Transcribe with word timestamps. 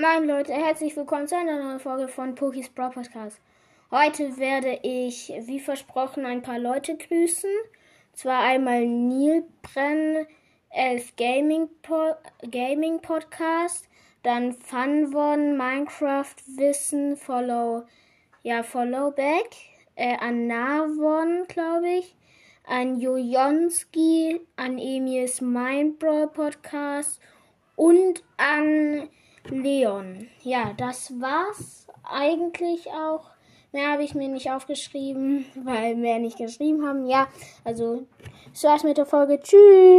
Moin 0.00 0.28
Leute, 0.28 0.52
herzlich 0.52 0.96
willkommen 0.96 1.26
zu 1.26 1.36
einer 1.36 1.60
neuen 1.60 1.80
Folge 1.80 2.06
von 2.06 2.36
Pokis 2.36 2.68
Brawl 2.68 2.90
Podcast. 2.90 3.40
Heute 3.90 4.36
werde 4.36 4.78
ich, 4.84 5.32
wie 5.46 5.58
versprochen, 5.58 6.24
ein 6.24 6.40
paar 6.40 6.60
Leute 6.60 6.96
grüßen. 6.96 7.50
Zwar 8.12 8.44
einmal 8.44 8.86
Neil 8.86 9.42
Brenn, 9.60 10.24
Elf 10.70 11.16
Gaming, 11.16 11.68
po 11.82 12.14
Gaming 12.48 13.00
Podcast, 13.00 13.88
dann 14.22 14.52
Funwon, 14.52 15.56
Minecraft 15.56 16.36
Wissen, 16.46 17.16
Follow, 17.16 17.82
ja, 18.44 18.62
Follow 18.62 19.10
Back, 19.10 19.50
äh, 19.96 20.16
an 20.18 20.46
Narwon, 20.46 21.44
glaube 21.48 21.88
ich, 21.98 22.14
an 22.68 23.00
Jojonski, 23.00 24.42
an 24.54 24.78
Emirs 24.78 25.40
Mindbrawl 25.40 26.28
Podcast 26.28 27.20
und 27.74 28.22
an 28.36 29.08
Leon. 29.50 30.28
Ja, 30.42 30.72
das 30.76 31.12
war's 31.20 31.86
eigentlich 32.04 32.88
auch. 32.88 33.30
Mehr 33.72 33.92
habe 33.92 34.02
ich 34.02 34.14
mir 34.14 34.28
nicht 34.28 34.50
aufgeschrieben, 34.50 35.44
weil 35.64 35.96
mehr 35.96 36.18
nicht 36.18 36.38
geschrieben 36.38 36.86
haben. 36.86 37.06
Ja, 37.06 37.28
also, 37.64 38.06
das 38.52 38.64
war's 38.64 38.84
mit 38.84 38.96
der 38.96 39.06
Folge. 39.06 39.40
Tschüss. 39.40 39.88